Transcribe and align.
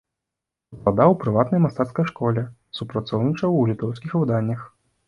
Выкладаў 0.75 1.13
у 1.13 1.17
прыватнай 1.25 1.63
мастацкай 1.67 2.09
школе, 2.11 2.47
супрацоўнічаў 2.81 3.51
у 3.61 3.65
літоўскіх 3.75 4.11
выданнях. 4.23 4.71